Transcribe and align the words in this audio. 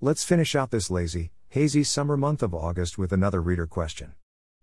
Let's 0.00 0.22
finish 0.22 0.54
out 0.54 0.70
this 0.70 0.92
lazy, 0.92 1.32
hazy 1.48 1.82
summer 1.82 2.16
month 2.16 2.40
of 2.44 2.54
August 2.54 2.98
with 2.98 3.12
another 3.12 3.42
reader 3.42 3.66
question. 3.66 4.12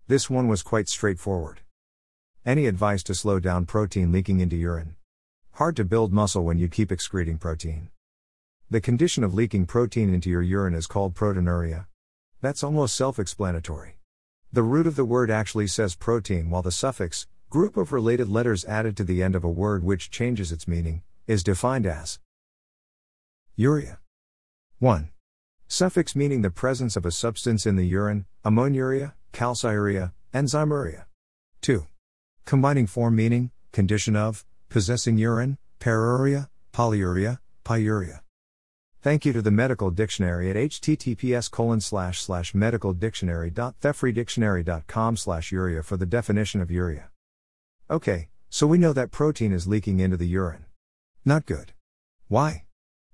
This 0.06 0.30
one 0.30 0.48
was 0.48 0.62
quite 0.62 0.88
straightforward. 0.88 1.60
Any 2.46 2.64
advice 2.66 3.02
to 3.02 3.14
slow 3.14 3.38
down 3.38 3.66
protein 3.66 4.10
leaking 4.10 4.40
into 4.40 4.56
urine? 4.56 4.96
Hard 5.52 5.76
to 5.76 5.84
build 5.84 6.10
muscle 6.10 6.42
when 6.42 6.56
you 6.56 6.68
keep 6.68 6.90
excreting 6.90 7.36
protein. 7.36 7.90
The 8.70 8.80
condition 8.80 9.22
of 9.22 9.34
leaking 9.34 9.66
protein 9.66 10.14
into 10.14 10.30
your 10.30 10.40
urine 10.40 10.72
is 10.72 10.86
called 10.86 11.14
proteinuria. 11.14 11.84
That's 12.40 12.64
almost 12.64 12.96
self 12.96 13.18
explanatory. 13.18 13.98
The 14.50 14.62
root 14.62 14.86
of 14.86 14.96
the 14.96 15.04
word 15.04 15.30
actually 15.30 15.66
says 15.66 15.94
protein, 15.94 16.48
while 16.48 16.62
the 16.62 16.72
suffix, 16.72 17.26
group 17.50 17.76
of 17.76 17.92
related 17.92 18.30
letters 18.30 18.64
added 18.64 18.96
to 18.96 19.04
the 19.04 19.22
end 19.22 19.34
of 19.34 19.44
a 19.44 19.50
word 19.50 19.84
which 19.84 20.10
changes 20.10 20.50
its 20.50 20.66
meaning, 20.66 21.02
is 21.26 21.44
defined 21.44 21.84
as 21.84 22.20
uria. 23.58 23.98
1. 24.78 25.10
Suffix 25.68 26.14
meaning 26.14 26.42
the 26.42 26.50
presence 26.50 26.96
of 26.96 27.04
a 27.04 27.10
substance 27.10 27.66
in 27.66 27.74
the 27.74 27.86
urine, 27.86 28.26
ammonuria, 28.44 29.14
calciuria, 29.32 30.12
enzymuria. 30.32 31.06
2. 31.62 31.84
Combining 32.44 32.86
form 32.86 33.16
meaning, 33.16 33.50
condition 33.72 34.14
of, 34.14 34.46
possessing 34.68 35.18
urine, 35.18 35.58
paruria, 35.80 36.48
polyuria, 36.72 37.40
pyuria. 37.64 38.20
Thank 39.02 39.24
you 39.24 39.32
to 39.32 39.42
the 39.42 39.50
medical 39.50 39.90
dictionary 39.90 40.48
at 40.50 40.56
https 40.56 41.50
colon 41.50 41.80
slash 41.80 42.20
slash 42.20 42.52
medicaldictionary.thefreedictionary.com 42.52 45.16
slash 45.16 45.52
uria 45.52 45.84
for 45.84 45.96
the 45.96 46.06
definition 46.06 46.60
of 46.60 46.68
uria. 46.68 47.08
Okay, 47.90 48.28
so 48.48 48.64
we 48.66 48.78
know 48.78 48.92
that 48.92 49.10
protein 49.10 49.52
is 49.52 49.66
leaking 49.66 49.98
into 50.00 50.16
the 50.16 50.28
urine. 50.28 50.64
Not 51.24 51.44
good. 51.44 51.72
Why? 52.28 52.65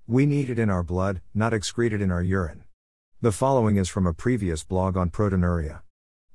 We 0.05 0.25
need 0.25 0.49
it 0.49 0.59
in 0.59 0.69
our 0.69 0.83
blood, 0.83 1.21
not 1.33 1.53
excreted 1.53 2.01
in 2.01 2.11
our 2.11 2.21
urine. 2.21 2.65
The 3.21 3.31
following 3.31 3.77
is 3.77 3.87
from 3.87 4.05
a 4.05 4.13
previous 4.13 4.61
blog 4.61 4.97
on 4.97 5.09
proteinuria. 5.09 5.79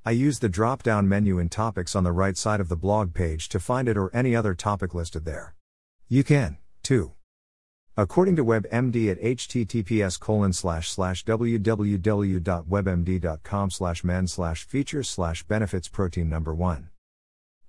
I 0.03 0.09
use 0.09 0.39
the 0.39 0.49
drop 0.49 0.81
down 0.81 1.07
menu 1.07 1.37
in 1.37 1.49
topics 1.49 1.95
on 1.95 2.03
the 2.03 2.11
right 2.11 2.35
side 2.35 2.59
of 2.59 2.67
the 2.67 2.75
blog 2.75 3.13
page 3.13 3.47
to 3.49 3.59
find 3.59 3.87
it 3.87 3.95
or 3.95 4.09
any 4.11 4.35
other 4.35 4.55
topic 4.55 4.95
listed 4.95 5.23
there. 5.23 5.53
You 6.07 6.23
can, 6.23 6.57
too. 6.81 7.13
According 7.95 8.37
to 8.37 8.45
WebMD 8.45 9.11
at 9.11 9.21
https 9.21 10.17
www.webmd.com 11.25 13.69
slash 13.69 14.03
men 14.03 14.27
slash 14.27 14.65
features 14.65 15.09
slash 15.09 15.43
benefits 15.43 15.87
protein 15.87 16.27
number 16.27 16.55
1. 16.55 16.89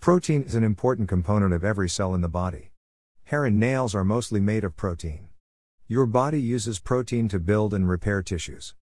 Protein 0.01 0.45
is 0.45 0.55
an 0.55 0.65
important 0.65 1.11
component 1.11 1.53
of 1.53 1.63
every 1.63 1.91
cell 1.91 2.15
in 2.15 2.23
the 2.23 2.29
body. 2.29 2.71
Hair 3.25 3.45
and 3.45 3.61
nails 3.61 3.95
are 3.95 4.05
mostly 4.05 4.41
made 4.41 4.65
of 4.65 4.77
protein. 4.77 5.27
Your 5.93 6.07
body 6.07 6.41
uses 6.41 6.79
protein 6.79 7.27
to 7.31 7.41
build 7.41 7.75
and 7.75 7.89
repair 7.89 8.23
tissues. 8.23 8.77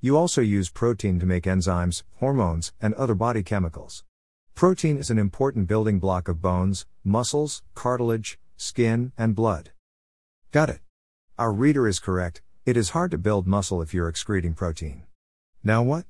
You 0.00 0.16
also 0.16 0.40
use 0.40 0.70
protein 0.70 1.20
to 1.20 1.26
make 1.26 1.44
enzymes, 1.44 2.04
hormones, 2.14 2.72
and 2.80 2.94
other 2.94 3.14
body 3.14 3.42
chemicals. 3.42 4.02
Protein 4.54 4.96
is 4.96 5.10
an 5.10 5.18
important 5.18 5.66
building 5.66 5.98
block 5.98 6.26
of 6.26 6.40
bones, 6.40 6.86
muscles, 7.04 7.62
cartilage, 7.74 8.38
skin, 8.56 9.12
and 9.18 9.34
blood. 9.34 9.72
Got 10.52 10.70
it. 10.70 10.80
Our 11.38 11.52
reader 11.52 11.86
is 11.86 11.98
correct, 11.98 12.40
it 12.64 12.78
is 12.78 12.96
hard 12.96 13.10
to 13.10 13.18
build 13.18 13.46
muscle 13.46 13.82
if 13.82 13.92
you're 13.92 14.08
excreting 14.08 14.54
protein. 14.54 15.02
Now 15.62 15.82
what? 15.82 16.06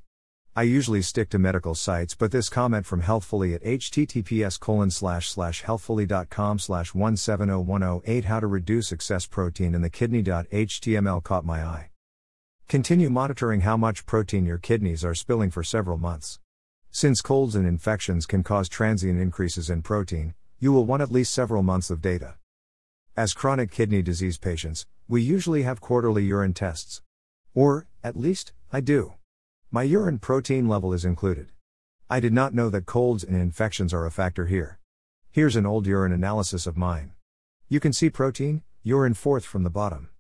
I 0.57 0.63
usually 0.63 1.03
stick 1.03 1.31
to 1.31 1.39
medical 1.41 1.75
sites, 1.75 2.15
but 2.15 2.31
this 2.31 2.49
comment 2.49 2.87
from 2.87 3.01
Healthfully 3.01 3.55
at 3.55 3.65
https 3.65 4.61
colon 4.61 4.89
slash 4.89 5.29
slash 5.29 5.63
healthfully.com 5.63 6.61
slash 6.61 6.95
170108 6.95 8.25
how 8.27 8.39
to 8.39 8.47
reduce 8.47 8.93
excess 8.93 9.27
protein 9.27 9.75
in 9.75 9.83
the 9.83 9.91
kidney.html 9.91 11.25
caught 11.25 11.45
my 11.45 11.65
eye. 11.65 11.91
Continue 12.69 13.11
monitoring 13.11 13.63
how 13.63 13.77
much 13.77 14.07
protein 14.07 14.47
your 14.47 14.59
kidneys 14.59 15.05
are 15.05 15.17
spilling 15.17 15.51
for 15.51 15.65
several 15.65 15.99
months. 15.99 16.39
Since 16.93 17.21
colds 17.21 17.57
and 17.57 17.67
infections 17.67 18.25
can 18.25 18.45
cause 18.45 18.69
transient 18.69 19.21
increases 19.21 19.69
in 19.69 19.83
protein, 19.83 20.35
you 20.61 20.73
will 20.73 20.87
want 20.87 21.03
at 21.03 21.11
least 21.11 21.35
several 21.35 21.65
months 21.65 21.91
of 21.91 22.01
data. 22.01 22.37
As 23.17 23.35
chronic 23.35 23.73
kidney 23.73 24.03
disease 24.03 24.39
patients, 24.39 24.87
we 25.09 25.21
usually 25.21 25.65
have 25.65 25.81
quarterly 25.81 26.23
urine 26.23 26.55
tests. 26.55 27.03
Or, 27.57 27.89
at 28.05 28.17
least, 28.17 28.53
I 28.73 28.81
do. 28.81 29.15
My 29.75 29.83
urine 29.83 30.21
protein 30.21 30.69
level 30.69 30.93
is 30.93 31.05
included. 31.05 31.51
I 32.09 32.21
did 32.21 32.33
not 32.33 32.55
know 32.55 32.71
that 32.71 32.87
colds 32.87 33.25
and 33.25 33.35
infections 33.35 33.93
are 33.93 34.07
a 34.07 34.11
factor 34.13 34.47
here. 34.47 34.79
Here's 35.33 35.57
an 35.57 35.67
old 35.67 35.85
urine 35.85 36.13
analysis 36.13 36.69
of 36.69 36.77
mine. 36.77 37.15
You 37.69 37.81
can 37.81 37.93
see 37.93 38.09
protein, 38.09 38.63
urine 38.85 39.15
fourth 39.15 39.45
from 39.45 39.65
the 39.65 39.71
bottom. 39.71 40.11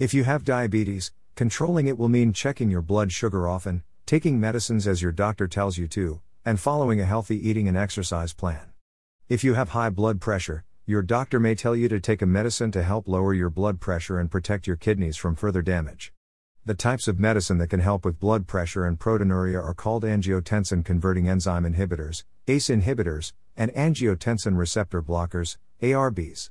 If 0.00 0.12
you 0.12 0.24
have 0.24 0.42
diabetes, 0.42 1.12
controlling 1.36 1.86
it 1.86 1.96
will 1.96 2.08
mean 2.08 2.32
checking 2.32 2.70
your 2.70 2.82
blood 2.82 3.12
sugar 3.12 3.46
often, 3.46 3.84
taking 4.06 4.38
medicines 4.38 4.86
as 4.86 5.02
your 5.02 5.10
doctor 5.10 5.48
tells 5.48 5.76
you 5.76 5.88
to, 5.88 6.20
and 6.44 6.60
following 6.60 7.00
a 7.00 7.04
healthy 7.04 7.48
eating 7.48 7.66
and 7.66 7.76
exercise 7.76 8.32
plan. 8.32 8.72
If 9.28 9.42
you 9.42 9.54
have 9.54 9.70
high 9.70 9.90
blood 9.90 10.20
pressure, 10.20 10.64
your 10.86 11.02
doctor 11.02 11.40
may 11.40 11.56
tell 11.56 11.74
you 11.74 11.88
to 11.88 11.98
take 11.98 12.22
a 12.22 12.26
medicine 12.26 12.70
to 12.70 12.84
help 12.84 13.08
lower 13.08 13.34
your 13.34 13.50
blood 13.50 13.80
pressure 13.80 14.20
and 14.20 14.30
protect 14.30 14.68
your 14.68 14.76
kidneys 14.76 15.16
from 15.16 15.34
further 15.34 15.60
damage. 15.60 16.12
The 16.64 16.74
types 16.74 17.08
of 17.08 17.18
medicine 17.18 17.58
that 17.58 17.66
can 17.66 17.80
help 17.80 18.04
with 18.04 18.20
blood 18.20 18.46
pressure 18.46 18.86
and 18.86 18.96
proteinuria 18.96 19.60
are 19.60 19.74
called 19.74 20.04
angiotensin 20.04 20.84
converting 20.84 21.28
enzyme 21.28 21.64
inhibitors, 21.64 22.22
ACE 22.46 22.68
inhibitors, 22.68 23.32
and 23.56 23.72
angiotensin 23.72 24.56
receptor 24.56 25.02
blockers, 25.02 25.56
ARBs. 25.82 26.50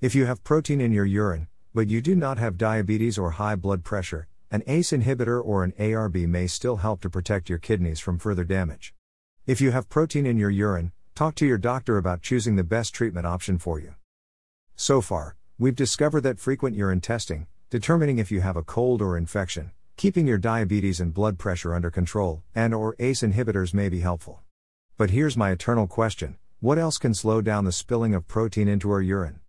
If 0.00 0.14
you 0.14 0.26
have 0.26 0.44
protein 0.44 0.80
in 0.80 0.92
your 0.92 1.04
urine, 1.04 1.48
but 1.74 1.88
you 1.88 2.00
do 2.00 2.14
not 2.14 2.38
have 2.38 2.56
diabetes 2.56 3.18
or 3.18 3.32
high 3.32 3.56
blood 3.56 3.82
pressure, 3.82 4.28
an 4.50 4.62
ACE 4.66 4.90
inhibitor 4.90 5.44
or 5.44 5.64
an 5.64 5.72
ARB 5.78 6.26
may 6.26 6.46
still 6.46 6.76
help 6.76 7.00
to 7.02 7.10
protect 7.10 7.48
your 7.48 7.58
kidneys 7.58 8.00
from 8.00 8.18
further 8.18 8.44
damage. 8.44 8.94
If 9.46 9.60
you 9.60 9.70
have 9.70 9.88
protein 9.88 10.26
in 10.26 10.38
your 10.38 10.50
urine, 10.50 10.92
Talk 11.18 11.34
to 11.34 11.46
your 11.48 11.58
doctor 11.58 11.98
about 11.98 12.22
choosing 12.22 12.54
the 12.54 12.62
best 12.62 12.94
treatment 12.94 13.26
option 13.26 13.58
for 13.58 13.80
you. 13.80 13.96
So 14.76 15.00
far, 15.00 15.34
we've 15.58 15.74
discovered 15.74 16.20
that 16.20 16.38
frequent 16.38 16.76
urine 16.76 17.00
testing, 17.00 17.48
determining 17.70 18.18
if 18.18 18.30
you 18.30 18.40
have 18.40 18.56
a 18.56 18.62
cold 18.62 19.02
or 19.02 19.18
infection, 19.18 19.72
keeping 19.96 20.28
your 20.28 20.38
diabetes 20.38 21.00
and 21.00 21.12
blood 21.12 21.36
pressure 21.36 21.74
under 21.74 21.90
control, 21.90 22.44
and 22.54 22.72
or 22.72 22.94
ACE 23.00 23.22
inhibitors 23.22 23.74
may 23.74 23.88
be 23.88 23.98
helpful. 23.98 24.42
But 24.96 25.10
here's 25.10 25.36
my 25.36 25.50
eternal 25.50 25.88
question, 25.88 26.36
what 26.60 26.78
else 26.78 26.98
can 26.98 27.14
slow 27.14 27.40
down 27.40 27.64
the 27.64 27.72
spilling 27.72 28.14
of 28.14 28.28
protein 28.28 28.68
into 28.68 28.88
our 28.92 29.02
urine? 29.02 29.40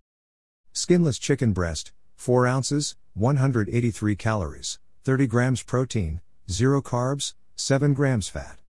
Skinless 0.72 1.18
chicken 1.18 1.52
breast, 1.52 1.92
4 2.16 2.46
ounces, 2.46 2.96
183 3.12 4.16
calories, 4.16 4.78
30 5.02 5.26
grams 5.26 5.62
protein, 5.62 6.22
0 6.50 6.80
carbs, 6.80 7.34
7 7.56 7.92
grams 7.92 8.28
fat. 8.30 8.63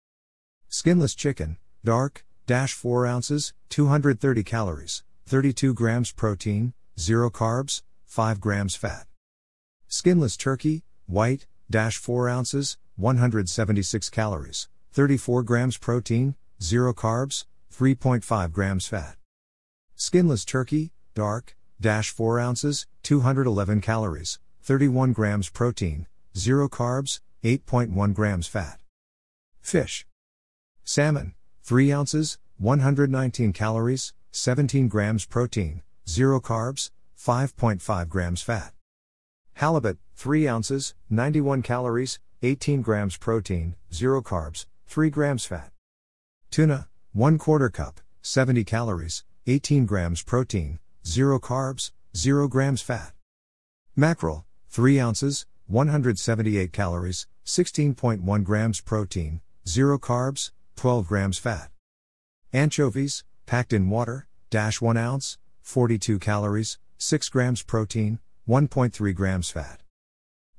Skinless 0.77 1.15
chicken, 1.15 1.57
dark, 1.85 2.25
dash 2.49 2.75
4 2.75 3.07
ounces, 3.07 3.53
230 3.69 4.43
calories, 4.43 5.05
32 5.25 5.73
grams 5.73 6.11
protein, 6.11 6.75
0 6.99 7.31
carbs, 7.31 7.83
5 8.07 8.41
grams 8.41 8.75
fat. 8.75 9.07
Skinless 9.87 10.37
turkey, 10.37 10.83
white, 11.07 11.47
dash 11.71 11.97
4 11.97 12.29
ounces, 12.29 12.77
176 12.97 14.11
calories, 14.11 14.69
34 14.91 15.45
grams 15.45 15.79
protein, 15.79 16.35
0 16.61 16.93
carbs, 16.93 17.47
3.5 17.73 18.51
grams 18.51 18.89
fat. 18.89 19.15
Skinless 19.95 20.45
turkey, 20.45 20.91
dark, 21.15 21.57
dash 21.81 22.11
4 22.11 22.41
ounces, 22.41 22.89
211 23.05 23.81
calories, 23.81 24.41
31 24.63 25.13
grams 25.13 25.51
protein, 25.51 26.09
0 26.37 26.69
carbs, 26.69 27.21
8.1 27.45 28.13
grams 28.13 28.49
fat. 28.49 28.81
Fish. 29.61 30.05
Salmon, 30.87 31.33
3 31.63 31.93
ounces, 31.93 32.39
119 32.59 33.55
calories, 33.55 34.13
17 34.33 34.87
grams 34.87 35.25
protein, 35.25 35.81
0 36.07 36.41
carbs, 36.41 36.91
5.5 37.19 38.09
grams 38.11 38.43
fat. 38.43 38.75
Halibut, 39.55 39.97
3 40.15 40.47
ounces, 40.47 40.95
91 41.09 41.63
calories, 41.63 42.19
18 42.43 42.83
grams 42.83 43.17
protein, 43.17 43.75
0 43.95 44.21
carbs, 44.21 44.67
3 44.87 45.09
grams 45.09 45.47
fat. 45.47 45.73
Tuna, 46.51 46.87
1 47.15 47.39
quarter 47.39 47.71
cup, 47.71 48.03
70 48.21 48.63
calories, 48.65 49.25
18 49.47 49.87
grams 49.87 50.23
protein, 50.23 50.79
0 51.07 51.39
carbs, 51.39 51.93
0 52.15 52.47
grams 52.47 52.83
fat. 52.83 53.13
Mackerel, 53.97 54.45
3 54.69 55.01
ounces, 55.01 55.47
178 55.67 56.73
calories, 56.75 57.27
16.1 57.47 58.45
grams 58.45 58.83
protein, 58.83 59.41
0 59.67 59.99
carbs, 59.99 60.51
12 60.77 61.07
grams 61.07 61.39
fat. 61.39 61.71
Anchovies, 62.53 63.25
packed 63.47 63.73
in 63.73 63.89
water, 63.89 64.27
dash 64.51 64.81
1 64.81 64.97
ounce, 64.97 65.39
42 65.63 66.19
calories, 66.19 66.79
6 66.99 67.29
grams 67.29 67.63
protein, 67.63 68.19
1.3 68.49 69.15
grams 69.15 69.51
fat. 69.51 69.81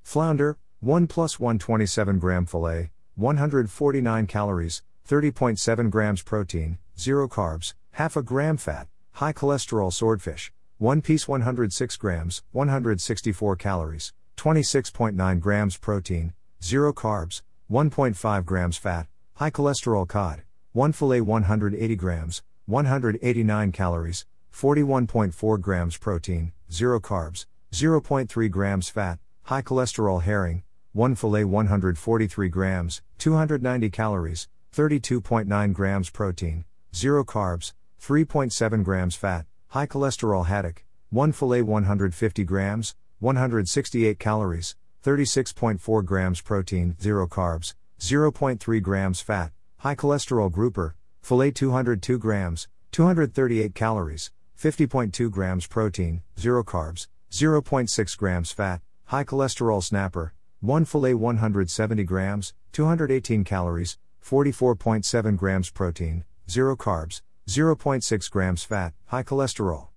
Flounder, 0.01 0.57
1 0.79 1.07
plus 1.07 1.39
127 1.39 2.19
gram 2.19 2.45
fillet, 2.45 2.91
149 3.15 4.27
calories, 4.27 4.83
30.7 5.07 5.89
grams 5.89 6.21
protein, 6.21 6.77
0 6.97 7.27
carbs, 7.27 7.73
half 7.91 8.15
a 8.15 8.23
gram 8.23 8.57
fat, 8.57 8.87
high 9.13 9.33
cholesterol 9.33 9.93
swordfish, 9.93 10.51
1 10.79 11.01
piece 11.01 11.27
106 11.27 11.95
grams, 11.97 12.43
164 12.51 13.55
calories, 13.55 14.13
26.9 14.37 15.39
grams 15.39 15.77
protein, 15.77 16.33
0 16.61 16.93
carbs, 16.93 17.41
1.5 17.71 18.45
grams 18.45 18.77
fat, 18.77 19.07
high 19.35 19.51
cholesterol 19.51 20.07
cod, 20.07 20.43
1 20.71 20.93
fillet 20.93 21.19
180 21.19 21.95
grams, 21.97 22.41
189 22.67 23.71
calories, 23.73 24.25
41.4 24.53 25.59
grams 25.59 25.97
protein, 25.97 26.53
0 26.71 27.01
carbs, 27.01 27.45
0.3 27.73 28.49
grams 28.49 28.87
fat, 28.87 29.19
high 29.43 29.61
cholesterol 29.61 30.21
herring, 30.23 30.63
1 30.93 31.15
fillet 31.15 31.43
143 31.43 32.47
grams, 32.47 33.01
290 33.17 33.89
calories, 33.89 34.47
32.9 34.73 35.73
grams 35.73 36.09
protein, 36.09 36.63
0 36.95 37.25
carbs, 37.25 37.73
3.7 38.01 38.83
grams 38.85 39.15
fat, 39.15 39.45
high 39.67 39.85
cholesterol 39.85 40.45
haddock, 40.45 40.85
1 41.09 41.33
fillet 41.33 41.61
150 41.61 42.43
grams, 42.45 42.95
168 43.19 44.17
calories, 44.17 44.77
36.4 45.03 46.05
grams 46.05 46.39
protein, 46.39 46.95
0 47.01 47.27
carbs, 47.27 47.73
0.3 47.99 48.81
grams 48.81 49.21
fat, 49.21 49.51
high 49.77 49.95
cholesterol 49.95 50.51
grouper, 50.51 50.95
fillet 51.21 51.51
202 51.51 52.17
grams, 52.17 52.67
238 52.91 53.73
calories, 53.73 54.31
50.2 54.59 55.29
grams 55.31 55.67
protein, 55.67 56.21
0 56.39 56.63
carbs, 56.63 57.07
0.6 57.31 58.17
grams 58.17 58.51
fat, 58.51 58.81
high 59.05 59.23
cholesterol 59.23 59.83
snapper, 59.83 60.33
1 60.61 60.85
fillet 60.85 61.13
170 61.13 62.03
grams, 62.03 62.53
218 62.71 63.43
calories, 63.43 63.97
44.7 64.23 65.37
grams 65.37 65.69
protein, 65.69 66.23
0 66.49 66.75
carbs, 66.75 67.21
0.6 67.47 68.31
grams 68.31 68.63
fat, 68.63 68.93
high 69.07 69.23
cholesterol. 69.23 69.87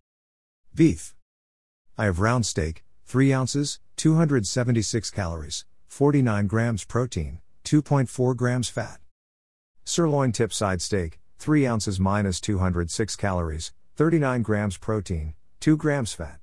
Beef. 0.75 1.15
I 1.97 2.05
have 2.05 2.21
round 2.21 2.47
steak, 2.47 2.85
3 3.07 3.33
ounces, 3.33 3.81
276 3.97 5.11
calories, 5.11 5.65
49 5.89 6.47
grams 6.47 6.85
protein, 6.85 7.41
2.4 7.69 8.35
grams 8.35 8.71
fat. 8.71 8.99
Sirloin 9.85 10.33
tip 10.33 10.55
side 10.55 10.81
steak, 10.81 11.21
3 11.39 11.67
ounces 11.67 12.01
minus 12.01 12.41
206 12.41 13.15
calories, 13.15 13.75
39 13.95 14.41
grams 14.41 14.79
protein, 14.79 15.35
2 15.61 15.77
grams 15.77 16.15
fat. 16.15 16.41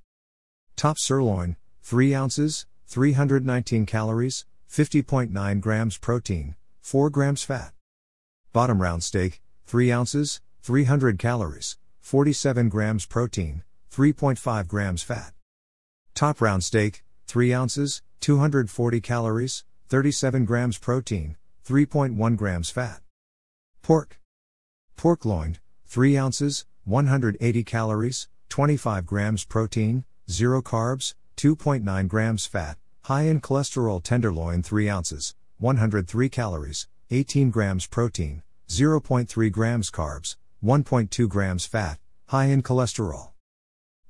Top 0.76 1.00
sirloin, 1.00 1.56
3 1.82 2.14
ounces, 2.14 2.68
319 2.86 3.88
calories, 3.88 4.46
50.9 4.70 5.62
grams 5.62 5.98
protein, 5.98 6.56
4 6.82 7.10
grams 7.10 7.42
fat. 7.42 7.74
Bottom 8.54 8.80
round 8.80 9.02
steak, 9.02 9.42
3 9.66 9.92
ounces, 9.92 10.42
300 10.62 11.18
calories, 11.18 11.80
47 12.02 12.70
grams 12.70 13.08
protein, 13.08 13.64
3.5 13.92 14.68
grams 14.68 15.02
fat. 15.02 15.34
Top 16.14 16.40
round 16.40 16.64
steak, 16.64 17.04
3 17.26 17.52
ounces, 17.52 18.04
240 18.20 19.02
calories, 19.02 19.64
37 19.88 20.46
grams 20.46 20.80
protein, 20.80 21.36
3.1 21.64 22.36
grams 22.36 22.72
fat. 22.72 23.02
Pork. 23.84 24.20
Pork 24.96 25.26
loin, 25.26 25.60
3 25.86 26.18
ounces, 26.18 26.66
180 26.86 27.64
calories, 27.64 28.28
25 28.50 29.06
grams 29.06 29.46
protein, 29.46 30.04
0 30.28 30.64
carbs, 30.64 31.14
2.9 31.38 32.08
grams 32.08 32.48
fat, 32.48 32.80
high 33.04 33.24
in 33.24 33.40
cholesterol 33.40 34.02
tenderloin 34.02 34.64
3 34.64 34.90
ounces, 34.90 35.36
103 35.60 36.30
calories, 36.30 36.88
18 37.12 37.52
grams 37.52 37.86
protein, 37.86 38.42
0.3 38.68 39.52
grams 39.52 39.92
carbs, 39.92 40.36
1.2 40.64 41.30
grams 41.30 41.68
fat, 41.68 42.00
high 42.30 42.46
in 42.46 42.64
cholesterol. 42.64 43.34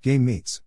Game 0.02 0.24
meats. 0.24 0.62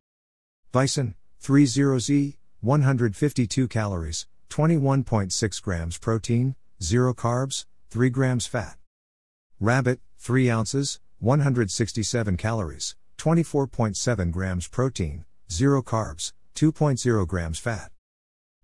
Bison, 0.71 1.15
30Z, 1.43 2.37
152 2.61 3.69
calories, 3.69 4.27
21.6 4.51 5.63
grams 5.63 5.99
protein, 5.99 6.55
0 6.83 7.15
carbs, 7.15 7.67
3 7.91 8.11
grams 8.11 8.47
fat. 8.47 8.77
Rabbit, 9.61 10.01
3 10.19 10.51
ounces, 10.51 11.01
167 11.21 12.37
calories, 12.37 12.97
24.7 13.19 14.31
grams 14.31 14.69
protein, 14.69 15.25
0 15.51 15.83
carbs, 15.83 16.33
2.0 16.55 17.27
grams 17.27 17.59
fat. 17.59 17.91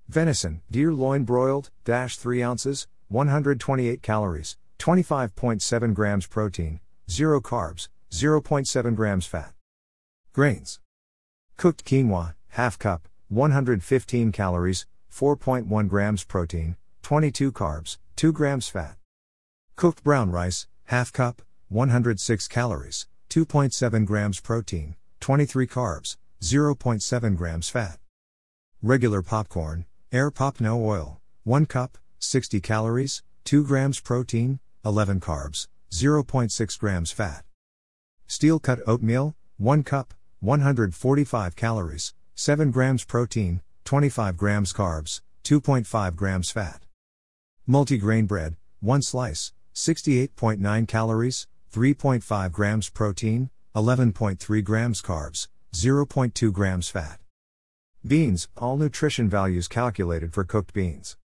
Venison, 0.08 0.60
deer 0.70 0.92
loin 0.92 1.24
broiled, 1.24 1.70
dash 1.84 2.16
3 2.16 2.42
ounces, 2.42 2.86
128 3.08 4.02
calories, 4.02 4.56
25.7 4.78 5.94
grams 5.94 6.26
protein, 6.26 6.80
0 7.10 7.40
carbs, 7.40 7.88
0.7 8.10 8.94
grams 8.94 9.26
fat. 9.26 9.52
Grains. 10.32 10.80
Cooked 11.56 11.84
quinoa, 11.84 12.34
half 12.48 12.78
cup, 12.78 13.08
115 13.28 14.32
calories, 14.32 14.86
4.1 15.14 15.86
grams 15.86 16.24
protein, 16.24 16.74
22 17.02 17.52
carbs, 17.52 17.98
2 18.16 18.32
grams 18.32 18.68
fat. 18.68 18.96
Cooked 19.76 20.02
brown 20.02 20.32
rice, 20.32 20.66
half 20.86 21.12
cup, 21.12 21.40
106 21.68 22.48
calories, 22.48 23.06
2.7 23.30 24.04
grams 24.06 24.40
protein, 24.40 24.96
23 25.20 25.68
carbs, 25.68 26.16
0.7 26.42 27.36
grams 27.36 27.68
fat. 27.68 27.98
Regular 28.82 29.22
popcorn, 29.22 29.84
air 30.10 30.32
pop 30.32 30.60
no 30.60 30.84
oil, 30.84 31.20
1 31.44 31.66
cup, 31.66 31.96
60 32.18 32.60
calories, 32.60 33.22
2 33.44 33.64
grams 33.64 34.00
protein, 34.00 34.58
11 34.84 35.20
carbs, 35.20 35.68
0.6 35.92 36.76
grams 36.80 37.12
fat. 37.12 37.44
Steel 38.26 38.58
cut 38.58 38.80
oatmeal, 38.84 39.36
1 39.58 39.84
cup, 39.84 40.12
145 40.40 41.54
calories, 41.54 42.14
7 42.34 42.72
grams 42.72 43.04
protein, 43.04 43.60
25 43.84 44.36
grams 44.38 44.72
carbs, 44.72 45.20
2.5 45.44 46.16
grams 46.16 46.50
fat. 46.50 46.84
Multigrain 47.68 48.26
bread, 48.26 48.56
1 48.80 49.02
slice, 49.02 49.52
68.9 49.74 50.88
calories, 50.88 51.46
3.5 51.70 52.50
grams 52.50 52.88
protein, 52.88 53.50
11.3 53.76 54.64
grams 54.64 55.02
carbs, 55.02 55.48
0.2 55.74 56.50
grams 56.50 56.88
fat. 56.88 57.20
Beans, 58.06 58.48
all 58.56 58.78
nutrition 58.78 59.28
values 59.28 59.68
calculated 59.68 60.32
for 60.32 60.44
cooked 60.44 60.72
beans. 60.72 61.18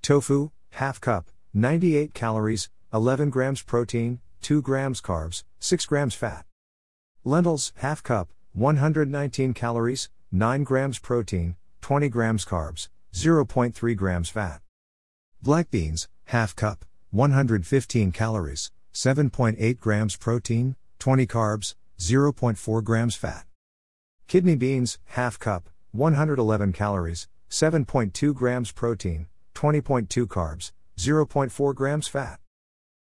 Tofu, 0.00 0.50
half 0.70 0.98
cup, 0.98 1.26
98 1.52 2.14
calories, 2.14 2.70
11 2.94 3.28
grams 3.28 3.62
protein, 3.62 4.20
2 4.40 4.62
grams 4.62 5.02
carbs, 5.02 5.44
6 5.60 5.84
grams 5.84 6.14
fat. 6.14 6.46
Lentils, 7.22 7.72
half 7.76 8.02
cup, 8.02 8.30
119 8.54 9.52
calories, 9.52 10.08
9 10.30 10.64
grams 10.64 10.98
protein, 10.98 11.56
20 11.82 12.08
grams 12.08 12.44
carbs, 12.44 12.88
0.3 13.12 13.96
grams 13.96 14.28
fat. 14.28 14.62
Black 15.42 15.68
beans, 15.68 16.08
half 16.26 16.54
cup, 16.54 16.84
115 17.10 18.12
calories, 18.12 18.70
7.8 18.94 19.78
grams 19.80 20.16
protein, 20.16 20.76
20 21.00 21.26
carbs, 21.26 21.74
0.4 21.98 22.84
grams 22.84 23.16
fat. 23.16 23.46
Kidney 24.28 24.54
beans, 24.54 24.98
half 25.06 25.40
cup, 25.40 25.68
111 25.90 26.72
calories, 26.72 27.26
7.2 27.50 28.32
grams 28.32 28.70
protein, 28.70 29.26
20.2 29.54 30.26
carbs, 30.26 30.70
0.4 30.96 31.74
grams 31.74 32.06
fat. 32.06 32.38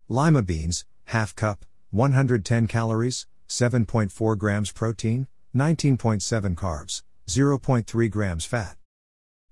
Lima 0.08 0.42
beans, 0.42 0.86
half 1.06 1.36
cup, 1.36 1.66
110 1.92 2.68
calories, 2.68 3.28
7.4 3.50 4.38
grams 4.38 4.72
protein, 4.72 5.28
19.7 5.54 6.56
carbs, 6.56 7.04
0.3 7.36 8.12
grams 8.12 8.46
fat. 8.46 8.76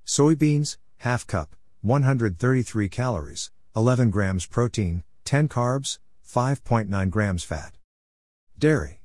Soybeans, 0.05 0.77
half 0.97 1.25
cup, 1.25 1.55
133 1.81 2.89
calories, 2.89 3.51
11 3.73 4.09
grams 4.09 4.45
protein, 4.45 5.03
10 5.23 5.47
carbs, 5.47 5.97
5.9 6.27 7.09
grams 7.09 7.43
fat. 7.45 7.75
Dairy. 8.57 8.99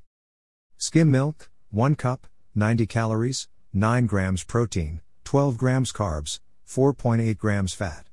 Skim 0.77 1.09
milk, 1.09 1.49
1 1.71 1.95
cup, 1.95 2.27
90 2.53 2.85
calories, 2.85 3.47
9 3.71 4.07
grams 4.07 4.43
protein, 4.43 4.99
12 5.23 5.57
grams 5.57 5.93
carbs, 5.93 6.41
4.8 6.67 7.37
grams 7.37 7.73
fat. 7.73 8.07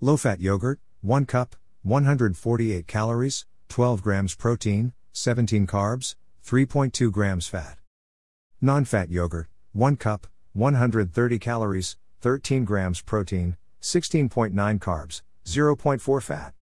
Low 0.00 0.16
fat 0.16 0.40
yogurt, 0.40 0.80
1 1.02 1.26
cup, 1.26 1.54
148 1.82 2.88
calories, 2.88 3.46
12 3.68 4.02
grams 4.02 4.34
protein, 4.34 4.92
17 5.12 5.66
carbs, 5.68 6.16
3.2 6.44 7.12
grams 7.12 7.46
fat. 7.46 7.78
Non 8.60 8.84
fat 8.84 9.10
yogurt, 9.10 9.48
1 9.76 9.96
cup, 9.96 10.26
130 10.54 11.38
calories, 11.38 11.98
13 12.22 12.64
grams 12.64 13.02
protein, 13.02 13.58
16.9 13.82 14.54
carbs, 14.78 15.20
0.4 15.44 16.22
fat. 16.22 16.54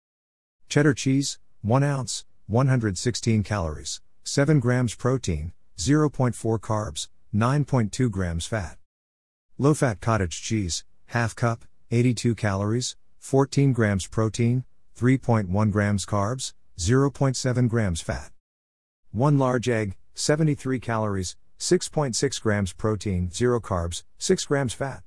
Cheddar 0.71 0.95
cheese, 0.95 1.39
1 1.61 1.83
ounce, 1.83 2.25
116 2.47 3.43
calories, 3.43 4.01
7 4.25 4.61
grams 4.61 4.95
protein, 4.95 5.53
0.4 5.77 6.59
carbs, 6.59 7.09
9.2 7.35 8.11
grams 8.11 8.47
fat. 8.47 8.79
Low 9.59 9.75
fat 9.75 10.01
cottage 10.01 10.41
cheese, 10.41 10.85
half 11.09 11.37
cup, 11.37 11.67
82 11.91 12.35
calories, 12.35 12.97
14 13.19 13.75
grams 13.75 14.07
protein, 14.07 14.65
3.1 14.99 15.71
grams 15.71 16.07
carbs, 16.07 16.55
0.7 16.79 17.69
grams 17.69 18.01
fat. 18.01 18.31
1 19.11 19.37
large 19.37 19.69
egg, 19.69 19.97
73 20.15 20.81
calories, 20.81 21.37
6.6 21.63 22.43
grams 22.43 22.73
protein, 22.73 23.31
0 23.31 23.61
carbs, 23.61 24.03
6 24.19 24.47
grams 24.47 24.75
fat. 24.75 25.05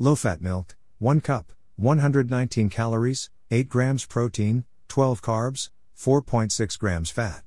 Low 0.00 0.16
fat 0.16 0.42
milk, 0.42 0.74
1 0.98 1.20
cup, 1.20 1.52
119 1.76 2.68
calories, 2.68 3.30
8 3.52 3.68
grams 3.68 4.04
protein, 4.04 4.64
12 4.88 5.22
carbs, 5.22 5.70
4.6 5.96 6.76
grams 6.80 7.10
fat. 7.10 7.44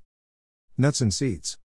Nuts 0.77 1.01
and 1.01 1.13
seeds. 1.13 1.57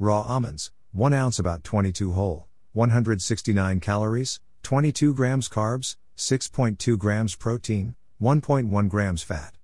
Raw 0.00 0.22
almonds, 0.22 0.72
1 0.90 1.12
ounce 1.12 1.38
about 1.38 1.62
22 1.62 2.10
whole, 2.10 2.48
169 2.72 3.78
calories, 3.78 4.40
22 4.64 5.14
grams 5.14 5.48
carbs, 5.48 5.94
6.2 6.16 6.98
grams 6.98 7.36
protein, 7.36 7.94
1.1 8.20 8.88
grams 8.88 9.22
fat. 9.22 9.54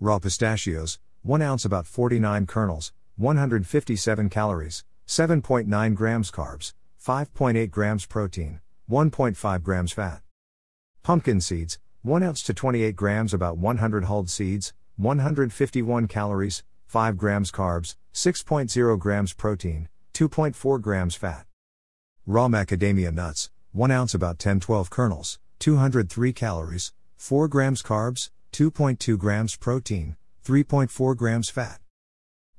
Raw 0.00 0.18
pistachios, 0.18 0.98
1 1.22 1.40
ounce 1.40 1.64
about 1.64 1.86
49 1.86 2.44
kernels, 2.44 2.92
157 3.16 4.28
calories, 4.28 4.84
7.9 5.06 5.94
grams 5.94 6.32
carbs, 6.32 6.74
5.8 7.00 7.70
grams 7.70 8.06
protein, 8.06 8.60
1.5 8.90 9.62
grams 9.62 9.92
fat. 9.92 10.20
Pumpkin 11.04 11.40
seeds, 11.40 11.78
1 12.02 12.24
ounce 12.24 12.42
to 12.42 12.52
28 12.52 12.96
grams 12.96 13.32
about 13.32 13.56
100 13.56 14.04
hulled 14.04 14.28
seeds, 14.28 14.74
151 14.96 16.08
calories, 16.08 16.64
5 16.86 17.16
grams 17.16 17.52
carbs, 17.52 17.94
6.0 18.12 18.98
grams 18.98 19.32
protein, 19.32 19.88
2.4 20.12 20.80
grams 20.80 21.14
fat. 21.14 21.46
Raw 22.26 22.48
macadamia 22.48 23.14
nuts, 23.14 23.50
1 23.70 23.92
ounce 23.92 24.12
about 24.12 24.40
10 24.40 24.58
12 24.58 24.90
kernels, 24.90 25.38
203 25.60 26.32
calories, 26.32 26.92
4 27.16 27.46
grams 27.46 27.80
carbs, 27.80 28.30
2.2 28.52 29.16
grams 29.16 29.56
protein, 29.56 30.16
3.4 30.44 31.16
grams 31.16 31.48
fat. 31.48 31.80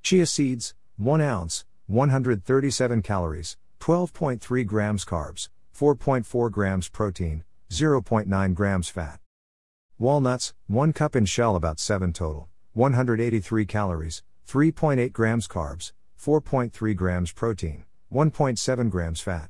Chia 0.02 0.26
seeds, 0.26 0.74
1 0.96 1.20
ounce, 1.20 1.66
137 1.88 3.02
calories, 3.02 3.56
12.3 3.80 4.66
grams 4.66 5.06
carbs, 5.06 5.48
4.4 5.74 6.52
grams 6.52 6.90
protein, 6.90 7.46
0.9 7.70 8.54
grams 8.54 8.90
fat. 8.90 9.20
Walnuts, 9.98 10.54
1 10.68 10.92
cup 10.92 11.16
in 11.16 11.26
shell 11.26 11.56
about 11.56 11.80
7 11.80 12.12
total, 12.12 12.50
183 12.74 13.66
calories, 13.66 14.22
3.8 14.48 15.14
grams 15.14 15.48
carbs, 15.48 15.94
4.3 16.22 16.96
grams 16.96 17.32
protein, 17.32 17.86
1.7 18.14 18.90
grams 18.90 19.22
fat. 19.22 19.50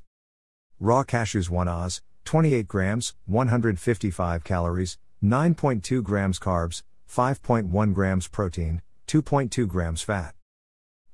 Raw 0.79 1.03
cashews 1.03 1.49
1 1.49 1.67
oz, 1.67 2.01
28 2.23 2.67
grams, 2.67 3.15
155 3.25 4.43
calories, 4.43 4.99
9.2 5.23 6.03
grams 6.03 6.37
carbs, 6.39 6.83
5.1 7.09 7.93
grams 7.93 8.27
protein, 8.27 8.81
2.2 9.07 9.67
grams 9.67 10.03
fat. 10.03 10.36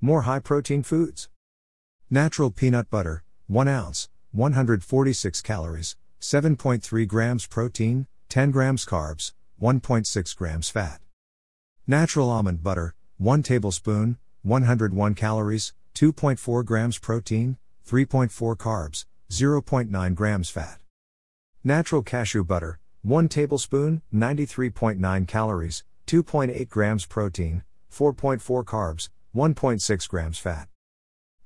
More 0.05 0.23
high 0.23 0.39
protein 0.39 0.83
foods. 0.83 1.29
Natural 2.09 2.51
peanut 2.51 2.89
butter, 2.89 3.23
1 3.47 3.69
ounce, 3.69 4.09
146 4.33 5.41
calories, 5.41 5.95
7.3 6.19 7.07
grams 7.07 7.47
protein, 7.47 8.07
10 8.27 8.51
grams 8.51 8.85
carbs, 8.85 9.31
1.6 9.61 10.35
grams 10.35 10.67
fat. 10.67 10.99
Natural 11.87 12.29
almond 12.29 12.61
butter, 12.61 12.95
1 13.17 13.43
tablespoon, 13.43 14.17
101 14.41 15.15
calories, 15.15 15.71
2.4 15.95 16.65
grams 16.65 16.99
protein, 16.99 17.55
3.4 17.87 18.57
carbs, 18.57 19.05
0.9 19.31 20.15
grams 20.15 20.49
fat. 20.49 20.81
Natural 21.63 22.03
cashew 22.03 22.43
butter, 22.43 22.77
1 23.03 23.29
tablespoon, 23.29 24.01
93.9 24.13 25.27
calories, 25.29 25.85
2.8 26.07 26.67
grams 26.67 27.05
protein, 27.05 27.63
4.4 27.89 28.65
carbs, 28.65 29.07
1.6 29.35 30.07
grams 30.07 30.37
fat. 30.37 30.67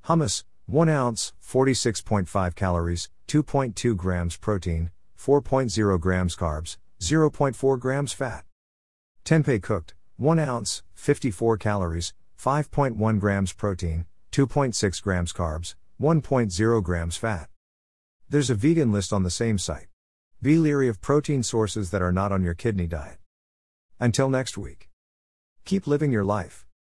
Hummus, 0.05 0.43
1 0.65 0.89
ounce, 0.89 1.33
46.5 1.41 2.55
calories, 2.55 3.09
2.2 3.29 3.95
grams 3.95 4.35
protein, 4.35 4.91
4.0 5.17 5.99
grams 5.99 6.35
carbs, 6.35 6.77
0.4 6.99 7.79
grams 7.79 8.11
fat. 8.11 8.43
Tempeh 9.23 9.61
cooked, 9.61 9.93
1 10.17 10.39
ounce, 10.39 10.83
54 10.95 11.57
calories, 11.57 12.13
5.1 12.37 13.19
grams 13.19 13.53
protein, 13.53 14.05
2.6 14.33 15.01
grams 15.01 15.31
carbs, 15.31 15.75
1.0 16.01 16.83
grams 16.83 17.17
fat. 17.17 17.49
There's 18.29 18.49
a 18.49 18.55
vegan 18.55 18.91
list 18.91 19.13
on 19.13 19.23
the 19.23 19.31
same 19.31 19.57
site. 19.57 19.87
Be 20.41 20.57
leery 20.57 20.89
of 20.89 21.01
protein 21.01 21.41
sources 21.41 21.91
that 21.91 22.01
are 22.01 22.11
not 22.11 22.33
on 22.33 22.43
your 22.43 22.53
kidney 22.53 22.87
diet. 22.87 23.17
Until 23.99 24.29
next 24.29 24.57
week. 24.57 24.89
Keep 25.65 25.87
living 25.87 26.11
your 26.11 26.25
life. 26.25 26.66